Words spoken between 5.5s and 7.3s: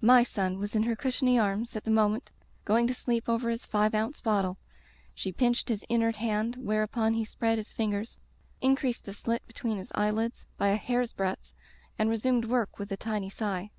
his inert hand, whereupon he